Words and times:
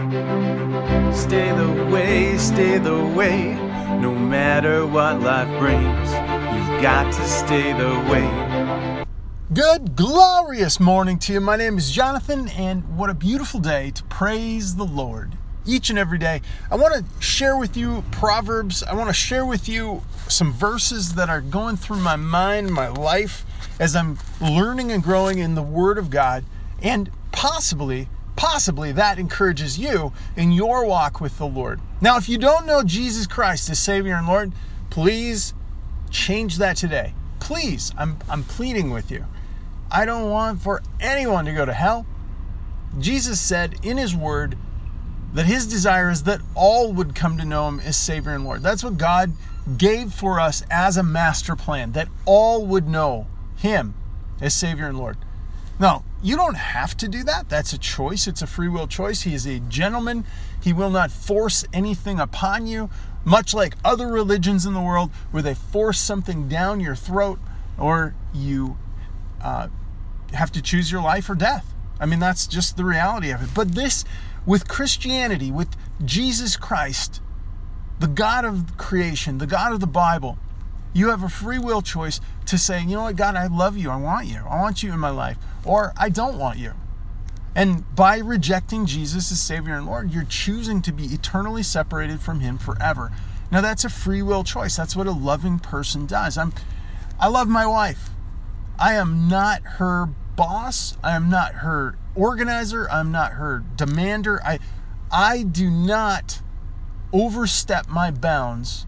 Stay 0.00 1.52
the 1.52 1.88
way, 1.92 2.38
stay 2.38 2.78
the 2.78 3.04
way, 3.14 3.52
no 4.00 4.14
matter 4.14 4.86
what 4.86 5.20
life 5.20 5.46
brings. 5.58 6.10
You've 6.54 6.80
got 6.80 7.12
to 7.12 7.22
stay 7.28 7.74
the 7.74 7.90
way. 8.10 9.04
Good, 9.52 9.96
glorious 9.96 10.80
morning 10.80 11.18
to 11.18 11.34
you. 11.34 11.40
My 11.42 11.56
name 11.56 11.76
is 11.76 11.90
Jonathan, 11.90 12.48
and 12.48 12.96
what 12.96 13.10
a 13.10 13.14
beautiful 13.14 13.60
day 13.60 13.90
to 13.90 14.02
praise 14.04 14.76
the 14.76 14.86
Lord. 14.86 15.36
Each 15.66 15.90
and 15.90 15.98
every 15.98 16.16
day, 16.16 16.40
I 16.70 16.76
want 16.76 16.94
to 16.94 17.22
share 17.22 17.58
with 17.58 17.76
you 17.76 18.02
Proverbs. 18.10 18.82
I 18.82 18.94
want 18.94 19.10
to 19.10 19.14
share 19.14 19.44
with 19.44 19.68
you 19.68 20.02
some 20.28 20.50
verses 20.50 21.14
that 21.16 21.28
are 21.28 21.42
going 21.42 21.76
through 21.76 22.00
my 22.00 22.16
mind, 22.16 22.72
my 22.72 22.88
life, 22.88 23.44
as 23.78 23.94
I'm 23.94 24.18
learning 24.40 24.92
and 24.92 25.02
growing 25.02 25.40
in 25.40 25.56
the 25.56 25.62
Word 25.62 25.98
of 25.98 26.08
God, 26.08 26.46
and 26.80 27.10
possibly 27.32 28.08
possibly 28.36 28.92
that 28.92 29.18
encourages 29.18 29.78
you 29.78 30.12
in 30.36 30.52
your 30.52 30.84
walk 30.86 31.20
with 31.20 31.38
the 31.38 31.46
Lord. 31.46 31.80
Now, 32.00 32.16
if 32.16 32.28
you 32.28 32.38
don't 32.38 32.66
know 32.66 32.82
Jesus 32.82 33.26
Christ 33.26 33.68
as 33.70 33.78
Savior 33.78 34.14
and 34.14 34.26
Lord, 34.26 34.52
please 34.88 35.54
change 36.10 36.58
that 36.58 36.76
today. 36.76 37.14
Please, 37.38 37.92
I'm, 37.96 38.18
I'm 38.28 38.44
pleading 38.44 38.90
with 38.90 39.10
you. 39.10 39.26
I 39.90 40.04
don't 40.04 40.30
want 40.30 40.62
for 40.62 40.82
anyone 41.00 41.44
to 41.46 41.52
go 41.52 41.64
to 41.64 41.72
hell. 41.72 42.06
Jesus 42.98 43.40
said 43.40 43.74
in 43.82 43.96
His 43.96 44.14
Word 44.14 44.56
that 45.32 45.46
His 45.46 45.66
desire 45.66 46.10
is 46.10 46.24
that 46.24 46.40
all 46.54 46.92
would 46.92 47.14
come 47.14 47.38
to 47.38 47.44
know 47.44 47.68
Him 47.68 47.80
as 47.80 47.96
Savior 47.96 48.32
and 48.32 48.44
Lord. 48.44 48.62
That's 48.62 48.84
what 48.84 48.98
God 48.98 49.32
gave 49.76 50.12
for 50.12 50.40
us 50.40 50.62
as 50.70 50.96
a 50.96 51.02
master 51.02 51.56
plan, 51.56 51.92
that 51.92 52.08
all 52.24 52.66
would 52.66 52.88
know 52.88 53.26
Him 53.56 53.94
as 54.40 54.54
Savior 54.54 54.86
and 54.86 54.98
Lord. 54.98 55.16
Now, 55.78 56.04
you 56.22 56.36
don't 56.36 56.56
have 56.56 56.96
to 56.98 57.08
do 57.08 57.22
that. 57.24 57.48
That's 57.48 57.72
a 57.72 57.78
choice. 57.78 58.26
It's 58.26 58.42
a 58.42 58.46
free 58.46 58.68
will 58.68 58.86
choice. 58.86 59.22
He 59.22 59.34
is 59.34 59.46
a 59.46 59.58
gentleman. 59.60 60.24
He 60.62 60.72
will 60.72 60.90
not 60.90 61.10
force 61.10 61.64
anything 61.72 62.20
upon 62.20 62.66
you, 62.66 62.90
much 63.24 63.54
like 63.54 63.74
other 63.84 64.06
religions 64.06 64.66
in 64.66 64.74
the 64.74 64.80
world 64.80 65.10
where 65.30 65.42
they 65.42 65.54
force 65.54 65.98
something 65.98 66.48
down 66.48 66.80
your 66.80 66.94
throat 66.94 67.38
or 67.78 68.14
you 68.34 68.76
uh, 69.42 69.68
have 70.32 70.52
to 70.52 70.62
choose 70.62 70.92
your 70.92 71.02
life 71.02 71.30
or 71.30 71.34
death. 71.34 71.72
I 71.98 72.06
mean, 72.06 72.18
that's 72.18 72.46
just 72.46 72.76
the 72.76 72.84
reality 72.84 73.30
of 73.30 73.42
it. 73.42 73.48
But 73.54 73.74
this, 73.74 74.04
with 74.46 74.68
Christianity, 74.68 75.50
with 75.50 75.76
Jesus 76.04 76.56
Christ, 76.56 77.20
the 77.98 78.06
God 78.06 78.44
of 78.44 78.76
creation, 78.76 79.38
the 79.38 79.46
God 79.46 79.72
of 79.72 79.80
the 79.80 79.86
Bible, 79.86 80.38
you 80.92 81.10
have 81.10 81.22
a 81.22 81.28
free 81.28 81.58
will 81.58 81.82
choice 81.82 82.20
to 82.46 82.58
say, 82.58 82.82
you 82.82 82.96
know 82.96 83.02
what, 83.02 83.16
God, 83.16 83.36
I 83.36 83.46
love 83.46 83.76
you. 83.76 83.90
I 83.90 83.96
want 83.96 84.26
you. 84.26 84.42
I 84.48 84.60
want 84.60 84.82
you 84.82 84.92
in 84.92 84.98
my 84.98 85.10
life. 85.10 85.38
Or 85.64 85.92
I 85.96 86.08
don't 86.08 86.38
want 86.38 86.58
you. 86.58 86.72
And 87.54 87.94
by 87.94 88.18
rejecting 88.18 88.86
Jesus 88.86 89.30
as 89.32 89.40
Savior 89.40 89.74
and 89.74 89.86
Lord, 89.86 90.12
you're 90.12 90.24
choosing 90.24 90.82
to 90.82 90.92
be 90.92 91.06
eternally 91.06 91.62
separated 91.62 92.20
from 92.20 92.40
Him 92.40 92.58
forever. 92.58 93.10
Now 93.50 93.60
that's 93.60 93.84
a 93.84 93.90
free 93.90 94.22
will 94.22 94.44
choice. 94.44 94.76
That's 94.76 94.94
what 94.94 95.06
a 95.06 95.12
loving 95.12 95.58
person 95.58 96.06
does. 96.06 96.38
I'm 96.38 96.52
I 97.18 97.28
love 97.28 97.48
my 97.48 97.66
wife. 97.66 98.10
I 98.78 98.94
am 98.94 99.28
not 99.28 99.62
her 99.62 100.08
boss. 100.36 100.96
I 101.02 101.16
am 101.16 101.28
not 101.28 101.56
her 101.56 101.98
organizer. 102.14 102.88
I'm 102.90 103.10
not 103.10 103.32
her 103.32 103.64
demander. 103.76 104.40
I 104.44 104.60
I 105.10 105.42
do 105.42 105.70
not 105.70 106.40
overstep 107.12 107.88
my 107.88 108.12
bounds 108.12 108.86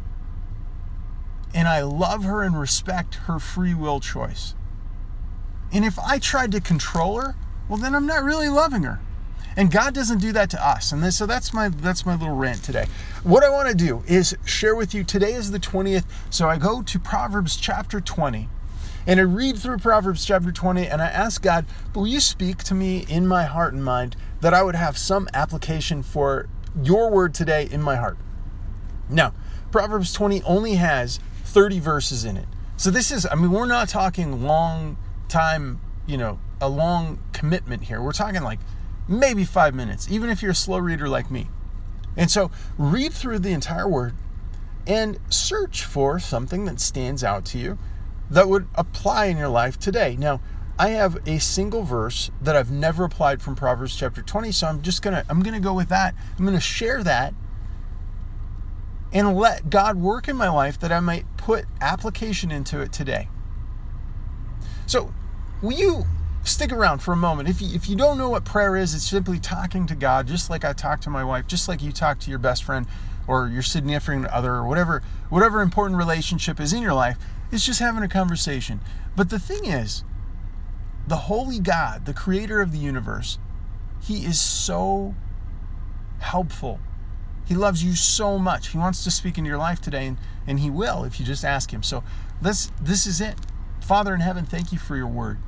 and 1.54 1.68
I 1.68 1.82
love 1.82 2.24
her 2.24 2.42
and 2.42 2.58
respect 2.58 3.16
her 3.26 3.38
free 3.38 3.74
will 3.74 4.00
choice. 4.00 4.54
And 5.72 5.84
if 5.84 5.98
I 5.98 6.18
tried 6.18 6.52
to 6.52 6.60
control 6.60 7.20
her, 7.20 7.34
well 7.68 7.78
then 7.78 7.94
I'm 7.94 8.06
not 8.06 8.24
really 8.24 8.48
loving 8.48 8.82
her. 8.82 9.00
And 9.56 9.70
God 9.70 9.94
doesn't 9.94 10.18
do 10.18 10.32
that 10.32 10.50
to 10.50 10.66
us. 10.66 10.92
And 10.92 11.12
so 11.12 11.26
that's 11.26 11.52
my 11.52 11.68
that's 11.68 12.06
my 12.06 12.16
little 12.16 12.34
rant 12.34 12.62
today. 12.62 12.86
What 13.22 13.44
I 13.44 13.50
want 13.50 13.68
to 13.68 13.74
do 13.74 14.02
is 14.06 14.36
share 14.44 14.74
with 14.74 14.94
you 14.94 15.04
today 15.04 15.34
is 15.34 15.50
the 15.50 15.58
20th, 15.58 16.04
so 16.30 16.48
I 16.48 16.56
go 16.56 16.82
to 16.82 16.98
Proverbs 16.98 17.56
chapter 17.56 18.00
20. 18.00 18.48
And 19.06 19.18
I 19.18 19.24
read 19.24 19.58
through 19.58 19.78
Proverbs 19.78 20.24
chapter 20.24 20.52
20 20.52 20.86
and 20.86 21.02
I 21.02 21.06
ask 21.06 21.42
God, 21.42 21.66
will 21.94 22.06
you 22.06 22.20
speak 22.20 22.58
to 22.64 22.74
me 22.74 23.04
in 23.08 23.26
my 23.26 23.44
heart 23.44 23.74
and 23.74 23.84
mind 23.84 24.16
that 24.40 24.54
I 24.54 24.62
would 24.62 24.76
have 24.76 24.96
some 24.96 25.28
application 25.34 26.02
for 26.02 26.48
your 26.80 27.10
word 27.10 27.34
today 27.34 27.68
in 27.70 27.82
my 27.82 27.96
heart? 27.96 28.16
Now, 29.10 29.34
Proverbs 29.72 30.12
20 30.12 30.42
only 30.44 30.74
has 30.74 31.18
30 31.52 31.80
verses 31.80 32.24
in 32.24 32.36
it. 32.36 32.48
So 32.76 32.90
this 32.90 33.10
is, 33.12 33.26
I 33.30 33.34
mean, 33.34 33.50
we're 33.50 33.66
not 33.66 33.88
talking 33.88 34.42
long 34.42 34.96
time, 35.28 35.80
you 36.06 36.16
know, 36.16 36.40
a 36.60 36.68
long 36.68 37.22
commitment 37.32 37.84
here. 37.84 38.00
We're 38.00 38.12
talking 38.12 38.42
like 38.42 38.60
maybe 39.06 39.44
five 39.44 39.74
minutes, 39.74 40.10
even 40.10 40.30
if 40.30 40.42
you're 40.42 40.52
a 40.52 40.54
slow 40.54 40.78
reader 40.78 41.08
like 41.08 41.30
me. 41.30 41.48
And 42.16 42.30
so 42.30 42.50
read 42.78 43.12
through 43.12 43.40
the 43.40 43.52
entire 43.52 43.88
word 43.88 44.14
and 44.86 45.18
search 45.28 45.84
for 45.84 46.18
something 46.18 46.64
that 46.64 46.80
stands 46.80 47.22
out 47.22 47.44
to 47.46 47.58
you 47.58 47.78
that 48.30 48.48
would 48.48 48.66
apply 48.74 49.26
in 49.26 49.36
your 49.36 49.48
life 49.48 49.78
today. 49.78 50.16
Now, 50.18 50.40
I 50.78 50.90
have 50.90 51.18
a 51.28 51.38
single 51.38 51.82
verse 51.82 52.30
that 52.40 52.56
I've 52.56 52.70
never 52.70 53.04
applied 53.04 53.42
from 53.42 53.54
Proverbs 53.54 53.94
chapter 53.94 54.22
20, 54.22 54.50
so 54.52 54.66
I'm 54.66 54.82
just 54.82 55.02
going 55.02 55.14
to 55.14 55.24
I'm 55.28 55.42
going 55.42 55.54
to 55.54 55.60
go 55.60 55.74
with 55.74 55.90
that. 55.90 56.14
I'm 56.38 56.44
going 56.44 56.56
to 56.56 56.60
share 56.60 57.04
that 57.04 57.34
and 59.12 59.36
let 59.36 59.68
God 59.70 59.96
work 59.96 60.28
in 60.28 60.36
my 60.36 60.48
life 60.48 60.78
that 60.80 60.90
I 60.90 61.00
might 61.00 61.26
put 61.36 61.66
application 61.80 62.50
into 62.50 62.80
it 62.80 62.92
today. 62.92 63.28
So, 64.86 65.12
will 65.60 65.72
you 65.72 66.04
stick 66.44 66.72
around 66.72 67.00
for 67.00 67.12
a 67.12 67.16
moment? 67.16 67.48
If 67.48 67.60
you, 67.60 67.68
if 67.74 67.88
you 67.88 67.96
don't 67.96 68.18
know 68.18 68.30
what 68.30 68.44
prayer 68.44 68.76
is, 68.76 68.94
it's 68.94 69.08
simply 69.08 69.38
talking 69.38 69.86
to 69.86 69.94
God, 69.94 70.26
just 70.26 70.50
like 70.50 70.64
I 70.64 70.72
talk 70.72 71.00
to 71.02 71.10
my 71.10 71.24
wife, 71.24 71.46
just 71.46 71.68
like 71.68 71.82
you 71.82 71.92
talk 71.92 72.18
to 72.20 72.30
your 72.30 72.38
best 72.38 72.64
friend 72.64 72.86
or 73.26 73.48
your 73.48 73.62
significant 73.62 74.26
other 74.26 74.52
or 74.52 74.66
whatever 74.66 75.02
whatever 75.28 75.60
important 75.60 75.96
relationship 75.98 76.58
is 76.58 76.72
in 76.72 76.82
your 76.82 76.94
life. 76.94 77.16
It's 77.50 77.64
just 77.64 77.80
having 77.80 78.02
a 78.02 78.08
conversation. 78.08 78.80
But 79.14 79.30
the 79.30 79.38
thing 79.38 79.66
is, 79.66 80.04
the 81.06 81.16
holy 81.16 81.58
God, 81.58 82.06
the 82.06 82.14
creator 82.14 82.60
of 82.60 82.72
the 82.72 82.78
universe, 82.78 83.38
he 84.02 84.24
is 84.24 84.40
so 84.40 85.14
helpful 86.20 86.80
he 87.46 87.54
loves 87.54 87.82
you 87.84 87.94
so 87.94 88.38
much. 88.38 88.68
He 88.68 88.78
wants 88.78 89.04
to 89.04 89.10
speak 89.10 89.36
into 89.36 89.48
your 89.48 89.58
life 89.58 89.80
today, 89.80 90.06
and, 90.06 90.18
and 90.46 90.60
He 90.60 90.70
will 90.70 91.04
if 91.04 91.18
you 91.18 91.26
just 91.26 91.44
ask 91.44 91.72
Him. 91.72 91.82
So 91.82 92.04
this, 92.40 92.70
this 92.80 93.06
is 93.06 93.20
it. 93.20 93.36
Father 93.80 94.14
in 94.14 94.20
heaven, 94.20 94.44
thank 94.44 94.72
you 94.72 94.78
for 94.78 94.96
your 94.96 95.08
word. 95.08 95.38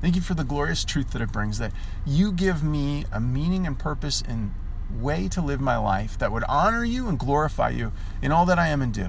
Thank 0.00 0.14
you 0.14 0.22
for 0.22 0.34
the 0.34 0.44
glorious 0.44 0.84
truth 0.84 1.10
that 1.10 1.20
it 1.20 1.32
brings, 1.32 1.58
that 1.58 1.72
you 2.06 2.32
give 2.32 2.62
me 2.62 3.04
a 3.12 3.20
meaning 3.20 3.66
and 3.66 3.78
purpose 3.78 4.22
and 4.26 4.54
way 4.90 5.28
to 5.28 5.42
live 5.42 5.60
my 5.60 5.76
life 5.76 6.18
that 6.18 6.32
would 6.32 6.44
honor 6.44 6.84
you 6.84 7.08
and 7.08 7.18
glorify 7.18 7.68
you 7.68 7.92
in 8.22 8.32
all 8.32 8.46
that 8.46 8.58
I 8.58 8.68
am 8.68 8.80
and 8.80 8.94
do. 8.94 9.08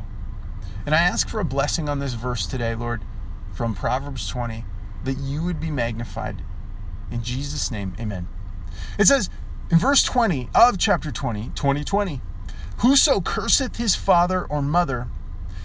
And 0.85 0.93
I 0.93 0.99
ask 0.99 1.29
for 1.29 1.39
a 1.39 1.45
blessing 1.45 1.87
on 1.87 1.99
this 1.99 2.13
verse 2.13 2.45
today, 2.45 2.75
Lord, 2.75 3.03
from 3.53 3.73
Proverbs 3.73 4.27
20, 4.27 4.65
that 5.03 5.17
you 5.17 5.43
would 5.43 5.59
be 5.59 5.71
magnified. 5.71 6.41
In 7.09 7.23
Jesus' 7.23 7.71
name, 7.71 7.93
amen. 7.99 8.27
It 8.99 9.05
says 9.05 9.29
in 9.69 9.77
verse 9.77 10.03
20 10.03 10.49
of 10.53 10.77
chapter 10.77 11.11
20, 11.11 11.51
2020, 11.55 12.21
Whoso 12.79 13.21
curseth 13.21 13.77
his 13.77 13.95
father 13.95 14.43
or 14.43 14.61
mother, 14.61 15.07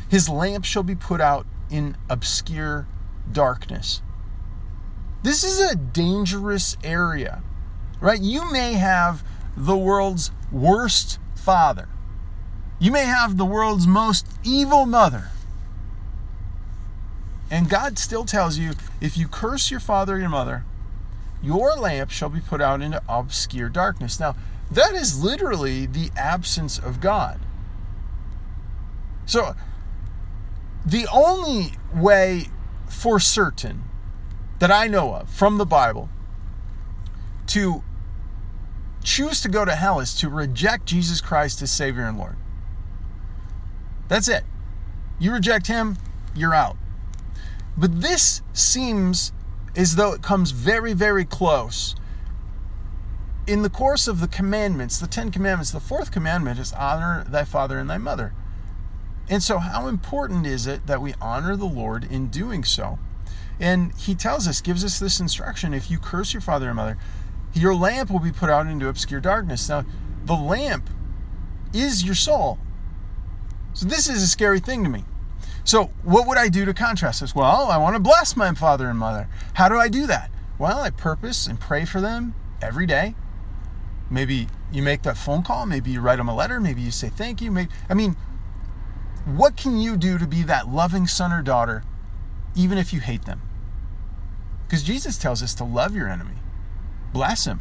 his 0.09 0.29
lamp 0.29 0.65
shall 0.65 0.83
be 0.83 0.95
put 0.95 1.21
out 1.21 1.47
in 1.71 1.97
obscure 2.09 2.87
darkness. 3.31 4.03
This 5.23 5.43
is 5.43 5.59
a 5.59 5.75
dangerous 5.75 6.77
area, 6.85 7.43
right? 8.01 8.21
You 8.21 8.51
may 8.53 8.75
have 8.75 9.25
the 9.57 9.77
world's 9.77 10.31
worst 10.53 11.19
father. 11.35 11.89
You 12.79 12.93
may 12.93 13.05
have 13.07 13.37
the 13.37 13.45
world's 13.45 13.87
most 13.87 14.27
evil 14.45 14.87
mother. 14.87 15.31
And 17.51 17.71
God 17.71 17.99
still 17.99 18.25
tells 18.25 18.59
you 18.59 18.73
if 19.01 19.17
you 19.17 19.29
curse 19.29 19.71
your 19.71 19.81
father 19.81 20.17
or 20.17 20.19
your 20.19 20.29
mother, 20.29 20.65
your 21.43 21.75
lamp 21.75 22.11
shall 22.11 22.29
be 22.29 22.41
put 22.41 22.61
out 22.61 22.83
into 22.83 23.03
obscure 23.09 23.69
darkness. 23.69 24.19
Now, 24.19 24.35
that 24.71 24.95
is 24.95 25.23
literally 25.23 25.87
the 25.87 26.11
absence 26.17 26.79
of 26.79 27.01
God. 27.01 27.41
So, 29.25 29.55
the 30.85 31.07
only 31.13 31.73
way 31.95 32.47
for 32.89 33.19
certain 33.19 33.83
that 34.59 34.71
I 34.71 34.87
know 34.87 35.15
of 35.15 35.29
from 35.29 35.59
the 35.59 35.67
Bible 35.67 36.09
to 37.49 37.83
choose 39.03 39.41
to 39.43 39.49
go 39.49 39.65
to 39.65 39.75
hell 39.75 40.01
is 40.01 40.15
to 40.17 40.29
reject 40.29 40.87
Jesus 40.87 41.21
Christ 41.21 41.63
as 41.63 41.71
Savior 41.71 42.05
and 42.05 42.19
Lord. 42.19 42.37
That's 44.09 44.29
it. 44.29 44.45
You 45.19 45.33
reject 45.33 45.67
Him, 45.67 45.97
you're 46.35 46.55
out. 46.55 46.77
But 47.77 48.01
this 48.01 48.43
seems 48.53 49.33
as 49.77 49.97
though 49.97 50.13
it 50.13 50.23
comes 50.23 50.51
very, 50.51 50.93
very 50.93 51.25
close 51.25 51.95
in 53.47 53.63
the 53.63 53.71
course 53.71 54.09
of 54.09 54.21
the 54.21 54.29
commandments, 54.29 54.99
the 54.99 55.07
Ten 55.07 55.31
Commandments, 55.31 55.71
the 55.71 55.81
fourth 55.81 56.11
commandment 56.11 56.59
is 56.59 56.73
honor 56.73 57.25
thy 57.29 57.45
father 57.45 57.79
and 57.79 57.89
thy 57.89 57.99
mother. 57.99 58.35
And 59.29 59.43
so, 59.43 59.59
how 59.59 59.87
important 59.87 60.47
is 60.47 60.67
it 60.67 60.87
that 60.87 61.01
we 61.01 61.15
honor 61.21 61.57
the 61.57 61.65
Lord 61.65 62.05
in 62.05 62.29
doing 62.29 62.65
so? 62.65 62.99
And 63.59 63.95
he 63.95 64.15
tells 64.15 64.47
us, 64.47 64.61
gives 64.61 64.85
us 64.85 64.99
this 64.99 65.21
instruction 65.21 65.75
if 65.75 65.91
you 65.91 65.99
curse 65.99 66.33
your 66.33 66.41
father 66.41 66.67
and 66.67 66.77
mother, 66.77 66.99
your 67.55 67.75
lamp 67.75 68.11
will 68.11 68.21
be 68.21 68.33
put 68.33 68.51
out 68.51 68.67
into 68.67 68.89
obscure 68.89 69.21
darkness. 69.21 69.69
Now, 69.69 69.85
the 70.25 70.35
lamp 70.35 70.91
is 71.73 72.05
your 72.05 72.15
soul. 72.15 72.59
So 73.73 73.87
this 73.87 74.09
is 74.09 74.23
a 74.23 74.27
scary 74.27 74.61
thing 74.61 74.85
to 74.85 74.91
me. 74.91 75.05
So 75.65 75.91
what 76.03 76.27
would 76.29 76.39
I 76.39 76.49
do 76.49 76.65
to 76.65 76.75
contrast 76.75 77.21
this? 77.21 77.35
Well, 77.35 77.69
I 77.69 77.77
want 77.79 77.97
to 77.97 78.01
bless 78.01 78.37
my 78.37 78.53
father 78.55 78.89
and 78.89 78.99
mother. 78.99 79.29
How 79.55 79.69
do 79.69 79.77
I 79.77 79.89
do 79.89 80.07
that? 80.07 80.31
Well, 80.59 80.79
I 80.79 80.91
purpose 80.91 81.47
and 81.47 81.59
pray 81.59 81.85
for 81.85 82.01
them 82.01 82.35
every 82.63 82.87
day. 82.87 83.15
Maybe 84.11 84.49
you 84.73 84.83
make 84.83 85.03
that 85.03 85.17
phone 85.17 85.43
call, 85.43 85.67
maybe 85.67 85.91
you 85.91 86.01
write 86.01 86.17
them 86.17 86.29
a 86.29 86.35
letter, 86.35 86.61
maybe 86.61 86.81
you 86.81 86.91
say 86.91 87.09
thank 87.09 87.41
you. 87.41 87.51
Maybe, 87.51 87.71
I 87.89 87.95
mean, 87.95 88.17
what 89.25 89.57
can 89.57 89.79
you 89.79 89.97
do 89.97 90.19
to 90.19 90.27
be 90.27 90.43
that 90.43 90.69
loving 90.69 91.07
son 91.07 91.33
or 91.33 91.43
daughter 91.43 91.83
even 92.55 92.79
if 92.79 92.93
you 92.93 93.01
hate 93.01 93.25
them? 93.25 93.43
Because 94.67 94.83
Jesus 94.83 95.19
tells 95.19 95.43
us 95.43 95.55
to 95.55 95.65
love 95.65 95.95
your 95.95 96.09
enemy, 96.09 96.37
bless 97.13 97.47
him. 97.47 97.59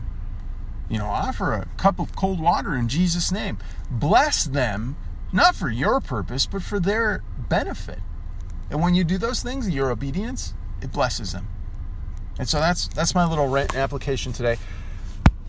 You 0.89 0.99
know, 0.99 1.07
offer 1.07 1.53
a 1.53 1.67
cup 1.77 1.99
of 1.99 2.15
cold 2.15 2.39
water 2.39 2.75
in 2.75 2.87
Jesus' 2.87 3.31
name. 3.31 3.57
Bless 3.89 4.43
them, 4.43 4.95
not 5.33 5.55
for 5.55 5.69
your 5.69 5.99
purpose, 5.99 6.45
but 6.45 6.61
for 6.61 6.79
their 6.79 7.23
benefit. 7.49 7.99
And 8.69 8.81
when 8.81 8.93
you 8.93 9.03
do 9.03 9.17
those 9.17 9.41
things, 9.41 9.69
your 9.69 9.89
obedience, 9.89 10.53
it 10.81 10.91
blesses 10.91 11.33
them. 11.33 11.47
And 12.37 12.47
so 12.47 12.59
that's 12.59 12.87
that's 12.89 13.15
my 13.15 13.25
little 13.25 13.47
rant 13.47 13.75
application 13.75 14.33
today. 14.33 14.57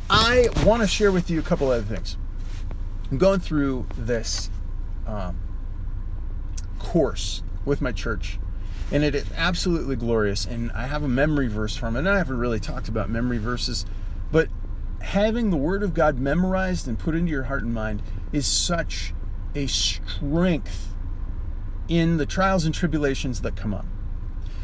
I 0.09 0.49
want 0.65 0.83
to 0.83 0.89
share 0.89 1.11
with 1.11 1.31
you 1.31 1.41
a 1.41 1.43
couple 1.43 1.71
other 1.71 1.83
things. 1.83 2.17
I'm 3.11 3.19
going 3.19 3.41
through 3.41 3.87
this 3.97 4.51
um, 5.07 5.41
course 6.79 7.43
with 7.65 7.81
my 7.81 7.91
church, 7.91 8.39
and 8.93 9.03
it 9.03 9.15
is 9.17 9.27
absolutely 9.37 9.97
glorious. 9.97 10.45
And 10.45 10.71
I 10.73 10.87
have 10.87 11.03
a 11.03 11.09
memory 11.09 11.49
verse 11.49 11.77
from 11.77 11.97
it. 11.97 12.01
And 12.01 12.09
I 12.09 12.19
haven't 12.19 12.39
really 12.39 12.61
talked 12.61 12.89
about 12.89 13.11
memory 13.11 13.39
verses, 13.39 13.85
but 14.31 14.49
having 15.01 15.51
the 15.51 15.57
Word 15.57 15.83
of 15.83 15.93
God 15.93 16.19
memorized 16.19 16.87
and 16.87 16.99
put 16.99 17.15
into 17.17 17.31
your 17.31 17.45
heart 17.45 17.63
and 17.63 17.75
mind 17.75 18.03
is 18.33 18.47
such 18.47 19.13
a 19.57 19.67
strength 19.67 20.95
in 21.89 22.17
the 22.17 22.27
trials 22.27 22.65
and 22.65 22.75
tribulations 22.75 23.41
that 23.43 23.57
come 23.57 23.75
up. 23.75 23.87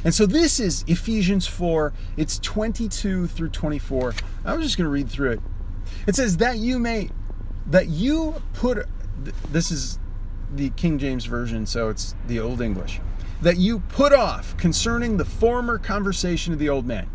And 0.05 0.13
so 0.13 0.27
this 0.27 0.59
is 0.59 0.85
Ephesians 0.89 1.47
4, 1.47 1.93
it's 2.17 2.39
22 2.41 3.29
through 3.29 3.51
24. 3.51 4.15
I'm 4.45 4.61
just 4.61 4.77
going 4.77 4.87
to 4.87 4.91
read 4.91 5.09
through 5.09 5.33
it. 5.33 5.41
It 6.07 6.17
says, 6.17 6.39
That 6.39 6.59
you 6.59 6.79
may, 6.79 7.11
that 7.67 7.89
you 7.89 8.43
put, 8.53 8.87
this 9.51 9.71
is 9.71 9.99
the 10.53 10.71
King 10.71 10.99
James 10.99 11.25
Version, 11.25 11.67
so 11.67 11.89
it's 11.89 12.17
the 12.27 12.41
Old 12.41 12.61
English, 12.61 13.01
that 13.41 13.59
you 13.59 13.81
put 13.81 14.13
off 14.13 14.57
concerning 14.57 15.17
the 15.17 15.25
former 15.25 15.79
conversation 15.79 16.53
of 16.53 16.59
the 16.59 16.69
old 16.69 16.87
man, 16.87 17.09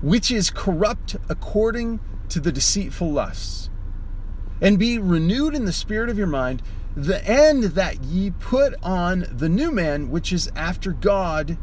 which 0.00 0.30
is 0.30 0.50
corrupt 0.50 1.16
according 1.28 2.00
to 2.28 2.40
the 2.40 2.52
deceitful 2.52 3.10
lusts, 3.10 3.68
and 4.60 4.78
be 4.78 4.98
renewed 4.98 5.54
in 5.54 5.64
the 5.64 5.72
spirit 5.72 6.08
of 6.08 6.18
your 6.18 6.26
mind 6.26 6.62
the 6.98 7.24
end 7.24 7.62
that 7.62 8.02
ye 8.02 8.28
put 8.28 8.74
on 8.82 9.24
the 9.30 9.48
new 9.48 9.70
man 9.70 10.10
which 10.10 10.32
is 10.32 10.50
after 10.56 10.92
God 10.92 11.56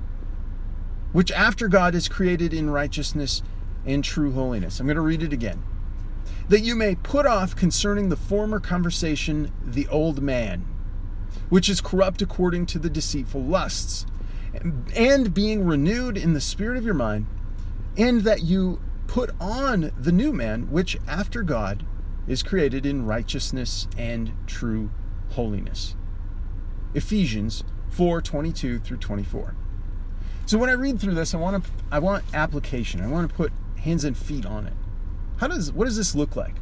which 1.11 1.29
after 1.31 1.67
God 1.67 1.93
is 1.93 2.07
created 2.07 2.53
in 2.53 2.69
righteousness 2.69 3.41
and 3.85 4.01
true 4.01 4.31
holiness. 4.31 4.79
I'm 4.79 4.87
going 4.87 4.95
to 4.95 5.01
read 5.01 5.23
it 5.23 5.33
again. 5.33 5.61
That 6.47 6.61
you 6.61 6.75
may 6.75 6.95
put 6.95 7.25
off 7.25 7.55
concerning 7.55 8.07
the 8.07 8.15
former 8.15 8.61
conversation 8.61 9.51
the 9.61 9.87
old 9.87 10.21
man, 10.21 10.65
which 11.49 11.69
is 11.69 11.81
corrupt 11.81 12.21
according 12.21 12.65
to 12.67 12.79
the 12.79 12.89
deceitful 12.89 13.43
lusts, 13.43 14.05
and 14.95 15.33
being 15.33 15.65
renewed 15.65 16.17
in 16.17 16.33
the 16.33 16.41
spirit 16.41 16.77
of 16.77 16.85
your 16.85 16.93
mind, 16.93 17.27
and 17.97 18.21
that 18.21 18.43
you 18.43 18.81
put 19.07 19.31
on 19.39 19.91
the 19.97 20.11
new 20.11 20.31
man, 20.31 20.71
which 20.71 20.97
after 21.07 21.43
God 21.43 21.85
is 22.25 22.43
created 22.43 22.85
in 22.85 23.05
righteousness 23.05 23.87
and 23.97 24.33
true 24.47 24.91
holiness. 25.35 25.95
Ephesians 26.93 27.63
4 27.89 28.21
22 28.21 28.79
through 28.79 28.97
24. 28.97 29.55
So 30.45 30.57
when 30.57 30.69
I 30.69 30.73
read 30.73 30.99
through 30.99 31.15
this, 31.15 31.33
I 31.33 31.37
want 31.37 31.63
to 31.63 31.71
I 31.91 31.99
want 31.99 32.23
application. 32.33 33.01
I 33.01 33.07
want 33.07 33.29
to 33.29 33.35
put 33.35 33.51
hands 33.79 34.03
and 34.03 34.17
feet 34.17 34.45
on 34.45 34.65
it. 34.65 34.73
How 35.37 35.47
does 35.47 35.71
what 35.71 35.85
does 35.85 35.97
this 35.97 36.15
look 36.15 36.35
like? 36.35 36.55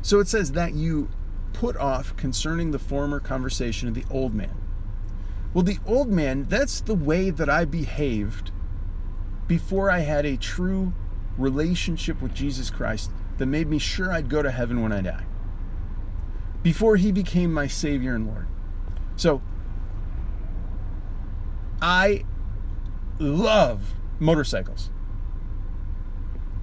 So 0.00 0.20
it 0.20 0.28
says 0.28 0.52
that 0.52 0.74
you 0.74 1.08
put 1.52 1.76
off 1.76 2.16
concerning 2.16 2.70
the 2.70 2.78
former 2.78 3.20
conversation 3.20 3.88
of 3.88 3.94
the 3.94 4.04
old 4.10 4.34
man. 4.34 4.56
Well, 5.54 5.62
the 5.62 5.78
old 5.86 6.08
man, 6.08 6.46
that's 6.48 6.80
the 6.80 6.94
way 6.94 7.28
that 7.30 7.50
I 7.50 7.66
behaved 7.66 8.50
before 9.46 9.90
I 9.90 9.98
had 9.98 10.24
a 10.24 10.38
true 10.38 10.94
relationship 11.36 12.22
with 12.22 12.34
Jesus 12.34 12.70
Christ 12.70 13.10
that 13.36 13.46
made 13.46 13.68
me 13.68 13.78
sure 13.78 14.10
I'd 14.10 14.30
go 14.30 14.42
to 14.42 14.50
heaven 14.50 14.82
when 14.82 14.92
I 14.92 15.02
die 15.02 15.24
before 16.62 16.96
he 16.96 17.12
became 17.12 17.52
my 17.52 17.66
Savior 17.66 18.14
and 18.14 18.26
Lord. 18.26 18.46
So, 19.16 19.42
I 21.80 22.24
love 23.18 23.94
motorcycles. 24.18 24.90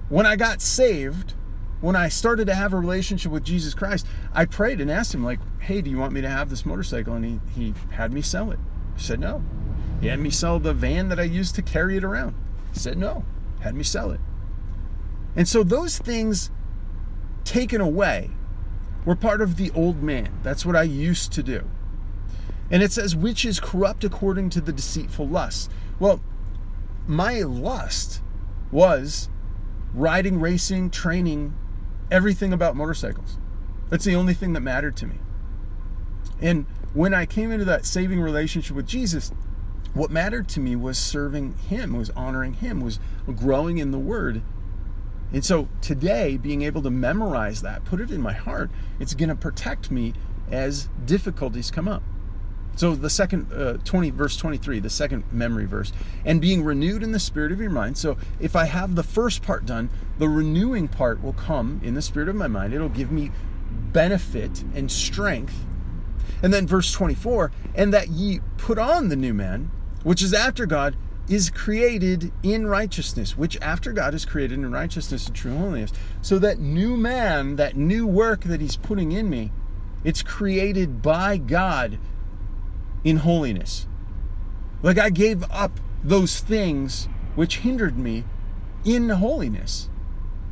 When 0.08 0.26
I 0.26 0.36
got 0.36 0.60
saved, 0.60 1.34
when 1.80 1.96
I 1.96 2.08
started 2.08 2.46
to 2.46 2.54
have 2.54 2.72
a 2.72 2.78
relationship 2.78 3.30
with 3.30 3.44
Jesus 3.44 3.74
Christ, 3.74 4.06
I 4.32 4.44
prayed 4.44 4.80
and 4.80 4.90
asked 4.90 5.14
him, 5.14 5.24
like, 5.24 5.38
hey, 5.60 5.80
do 5.80 5.90
you 5.90 5.98
want 5.98 6.12
me 6.12 6.20
to 6.20 6.28
have 6.28 6.50
this 6.50 6.66
motorcycle? 6.66 7.14
And 7.14 7.24
he, 7.24 7.40
he 7.54 7.74
had 7.92 8.12
me 8.12 8.22
sell 8.22 8.50
it. 8.50 8.58
He 8.96 9.02
said 9.02 9.20
no. 9.20 9.42
He 10.00 10.08
had 10.08 10.18
me 10.18 10.30
sell 10.30 10.58
the 10.58 10.74
van 10.74 11.08
that 11.10 11.20
I 11.20 11.24
used 11.24 11.54
to 11.56 11.62
carry 11.62 11.96
it 11.96 12.04
around. 12.04 12.34
Said 12.72 12.98
no. 12.98 13.24
Had 13.60 13.74
me 13.74 13.84
sell 13.84 14.10
it. 14.10 14.20
And 15.36 15.46
so 15.46 15.62
those 15.62 15.98
things 15.98 16.50
taken 17.44 17.80
away 17.80 18.30
we're 19.04 19.16
part 19.16 19.40
of 19.40 19.56
the 19.56 19.70
old 19.72 20.02
man. 20.02 20.40
That's 20.42 20.66
what 20.66 20.76
I 20.76 20.82
used 20.82 21.32
to 21.32 21.42
do. 21.42 21.68
And 22.70 22.82
it 22.82 22.92
says, 22.92 23.16
which 23.16 23.44
is 23.44 23.58
corrupt 23.58 24.04
according 24.04 24.50
to 24.50 24.60
the 24.60 24.72
deceitful 24.72 25.26
lust. 25.26 25.70
Well, 25.98 26.20
my 27.06 27.40
lust 27.40 28.22
was 28.70 29.28
riding, 29.92 30.40
racing, 30.40 30.90
training, 30.90 31.54
everything 32.10 32.52
about 32.52 32.76
motorcycles. 32.76 33.38
That's 33.88 34.04
the 34.04 34.14
only 34.14 34.34
thing 34.34 34.52
that 34.52 34.60
mattered 34.60 34.96
to 34.98 35.06
me. 35.06 35.16
And 36.40 36.66
when 36.94 37.12
I 37.12 37.26
came 37.26 37.50
into 37.50 37.64
that 37.64 37.84
saving 37.84 38.20
relationship 38.20 38.76
with 38.76 38.86
Jesus, 38.86 39.32
what 39.92 40.10
mattered 40.10 40.48
to 40.50 40.60
me 40.60 40.76
was 40.76 40.98
serving 40.98 41.54
Him, 41.54 41.96
was 41.96 42.10
honoring 42.10 42.54
Him, 42.54 42.80
was 42.80 43.00
growing 43.34 43.78
in 43.78 43.90
the 43.90 43.98
Word 43.98 44.42
and 45.32 45.44
so 45.44 45.68
today, 45.80 46.36
being 46.36 46.62
able 46.62 46.82
to 46.82 46.90
memorize 46.90 47.62
that, 47.62 47.84
put 47.84 48.00
it 48.00 48.10
in 48.10 48.20
my 48.20 48.32
heart, 48.32 48.70
it's 48.98 49.14
going 49.14 49.28
to 49.28 49.34
protect 49.34 49.90
me 49.90 50.14
as 50.50 50.88
difficulties 51.04 51.70
come 51.70 51.86
up. 51.86 52.02
So 52.76 52.94
the 52.94 53.10
second 53.10 53.52
uh, 53.52 53.74
20 53.84 54.10
verse 54.10 54.36
23, 54.36 54.80
the 54.80 54.90
second 54.90 55.24
memory 55.32 55.66
verse, 55.66 55.92
and 56.24 56.40
being 56.40 56.64
renewed 56.64 57.02
in 57.02 57.12
the 57.12 57.18
spirit 57.18 57.52
of 57.52 57.60
your 57.60 57.70
mind. 57.70 57.98
So 57.98 58.16
if 58.38 58.56
I 58.56 58.64
have 58.64 58.94
the 58.94 59.02
first 59.02 59.42
part 59.42 59.66
done, 59.66 59.90
the 60.18 60.28
renewing 60.28 60.88
part 60.88 61.22
will 61.22 61.32
come 61.32 61.80
in 61.84 61.94
the 61.94 62.02
spirit 62.02 62.28
of 62.28 62.36
my 62.36 62.48
mind. 62.48 62.72
It'll 62.72 62.88
give 62.88 63.12
me 63.12 63.32
benefit 63.70 64.64
and 64.74 64.90
strength. 64.90 65.64
And 66.42 66.54
then 66.54 66.66
verse 66.66 66.90
24, 66.92 67.52
and 67.74 67.92
that 67.92 68.08
ye 68.08 68.40
put 68.56 68.78
on 68.78 69.08
the 69.08 69.16
new 69.16 69.34
man, 69.34 69.70
which 70.02 70.22
is 70.22 70.32
after 70.32 70.64
God, 70.64 70.96
is 71.30 71.48
created 71.48 72.32
in 72.42 72.66
righteousness, 72.66 73.38
which 73.38 73.56
after 73.62 73.92
God 73.92 74.14
is 74.14 74.24
created 74.24 74.58
in 74.58 74.72
righteousness 74.72 75.28
and 75.28 75.36
true 75.36 75.56
holiness. 75.56 75.92
So 76.22 76.40
that 76.40 76.58
new 76.58 76.96
man, 76.96 77.54
that 77.54 77.76
new 77.76 78.04
work 78.04 78.42
that 78.42 78.60
He's 78.60 78.76
putting 78.76 79.12
in 79.12 79.30
me, 79.30 79.52
it's 80.02 80.22
created 80.22 81.00
by 81.02 81.36
God 81.36 81.98
in 83.04 83.18
holiness. 83.18 83.86
Like 84.82 84.98
I 84.98 85.10
gave 85.10 85.44
up 85.50 85.78
those 86.02 86.40
things 86.40 87.08
which 87.36 87.58
hindered 87.58 87.96
me 87.96 88.24
in 88.84 89.08
holiness. 89.08 89.88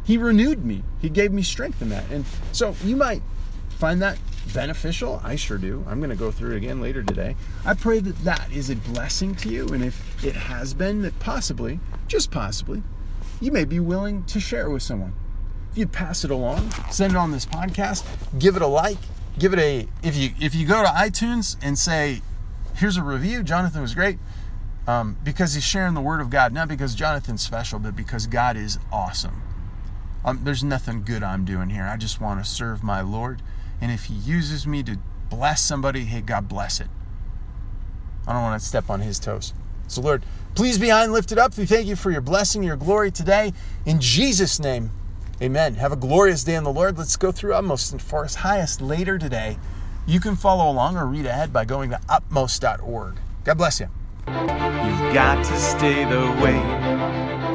He 0.04 0.16
renewed 0.16 0.64
me. 0.64 0.84
He 1.00 1.08
gave 1.10 1.32
me 1.32 1.42
strength 1.42 1.82
in 1.82 1.88
that. 1.88 2.08
And 2.10 2.24
so 2.52 2.76
you 2.84 2.94
might 2.94 3.22
find 3.78 4.02
that 4.02 4.18
beneficial? 4.52 5.20
I 5.22 5.36
sure 5.36 5.56
do. 5.56 5.84
I'm 5.86 6.00
going 6.00 6.10
to 6.10 6.16
go 6.16 6.32
through 6.32 6.54
it 6.54 6.56
again 6.56 6.80
later 6.80 7.02
today. 7.02 7.36
I 7.64 7.74
pray 7.74 8.00
that 8.00 8.18
that 8.24 8.50
is 8.50 8.70
a 8.70 8.76
blessing 8.76 9.36
to 9.36 9.48
you. 9.48 9.68
And 9.68 9.84
if 9.84 10.24
it 10.24 10.34
has 10.34 10.74
been, 10.74 11.02
that 11.02 11.18
possibly, 11.20 11.78
just 12.08 12.32
possibly, 12.32 12.82
you 13.40 13.52
may 13.52 13.64
be 13.64 13.78
willing 13.78 14.24
to 14.24 14.40
share 14.40 14.66
it 14.66 14.72
with 14.72 14.82
someone. 14.82 15.12
If 15.70 15.78
you 15.78 15.86
pass 15.86 16.24
it 16.24 16.30
along, 16.32 16.72
send 16.90 17.12
it 17.12 17.16
on 17.16 17.30
this 17.30 17.46
podcast, 17.46 18.04
give 18.38 18.56
it 18.56 18.62
a 18.62 18.66
like, 18.66 18.98
give 19.38 19.52
it 19.52 19.60
a 19.60 19.86
if 20.02 20.16
you 20.16 20.30
if 20.40 20.54
you 20.56 20.66
go 20.66 20.82
to 20.82 20.88
iTunes 20.88 21.56
and 21.62 21.78
say, 21.78 22.22
here's 22.74 22.96
a 22.96 23.02
review, 23.02 23.44
Jonathan 23.44 23.80
was 23.80 23.94
great. 23.94 24.18
Um, 24.88 25.18
because 25.22 25.52
he's 25.52 25.64
sharing 25.64 25.92
the 25.92 26.00
word 26.00 26.20
of 26.20 26.30
God, 26.30 26.52
not 26.52 26.66
because 26.66 26.94
Jonathan's 26.94 27.42
special, 27.42 27.78
but 27.78 27.94
because 27.94 28.26
God 28.26 28.56
is 28.56 28.78
awesome. 28.90 29.42
Um, 30.24 30.40
there's 30.44 30.64
nothing 30.64 31.02
good 31.02 31.22
I'm 31.22 31.44
doing 31.44 31.68
here. 31.68 31.84
I 31.84 31.98
just 31.98 32.22
want 32.22 32.42
to 32.42 32.50
serve 32.50 32.82
my 32.82 33.02
Lord 33.02 33.42
and 33.80 33.90
if 33.90 34.04
He 34.04 34.14
uses 34.14 34.66
me 34.66 34.82
to 34.84 34.98
bless 35.30 35.60
somebody, 35.60 36.04
hey, 36.04 36.20
God 36.20 36.48
bless 36.48 36.80
it. 36.80 36.88
I 38.26 38.32
don't 38.32 38.42
want 38.42 38.60
to 38.60 38.66
step 38.66 38.90
on 38.90 39.00
His 39.00 39.18
toes. 39.18 39.54
So, 39.86 40.02
Lord, 40.02 40.22
please 40.54 40.78
be 40.78 40.88
high 40.88 41.04
and 41.04 41.12
lifted 41.12 41.38
up. 41.38 41.56
We 41.56 41.66
thank 41.66 41.86
you 41.86 41.96
for 41.96 42.10
your 42.10 42.20
blessing, 42.20 42.62
your 42.62 42.76
glory 42.76 43.10
today. 43.10 43.52
In 43.86 44.00
Jesus' 44.00 44.60
name, 44.60 44.90
Amen. 45.40 45.74
Have 45.74 45.92
a 45.92 45.96
glorious 45.96 46.42
day 46.42 46.56
in 46.56 46.64
the 46.64 46.72
Lord. 46.72 46.98
Let's 46.98 47.16
go 47.16 47.30
through 47.30 47.54
Utmost 47.54 47.92
and 47.92 48.02
for 48.02 48.24
His 48.24 48.34
Highest 48.34 48.80
later 48.80 49.18
today. 49.18 49.56
You 50.04 50.18
can 50.18 50.34
follow 50.34 50.68
along 50.70 50.96
or 50.96 51.06
read 51.06 51.26
ahead 51.26 51.52
by 51.52 51.64
going 51.64 51.90
to 51.90 52.00
utmost.org. 52.08 53.16
God 53.44 53.58
bless 53.58 53.78
you. 53.78 53.88
You've 54.26 55.14
got 55.14 55.44
to 55.44 55.56
stay 55.58 56.04
the 56.04 56.42
way. 56.42 56.87